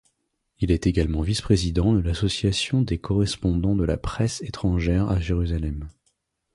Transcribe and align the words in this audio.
Il 0.57 0.71
est 0.71 0.87
également 0.87 1.21
vice-président 1.21 1.93
de 1.93 1.99
l'Association 1.99 2.81
des 2.81 2.97
correspondants 2.97 3.75
de 3.75 3.83
la 3.83 3.97
presse 3.97 4.41
étrangère 4.41 5.07
à 5.11 5.19
Jérusalem. 5.19 5.89